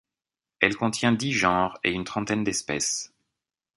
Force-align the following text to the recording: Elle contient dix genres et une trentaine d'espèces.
Elle 0.61 0.75
contient 0.75 1.11
dix 1.11 1.31
genres 1.31 1.77
et 1.83 1.91
une 1.91 2.05
trentaine 2.05 2.43
d'espèces. 2.43 3.13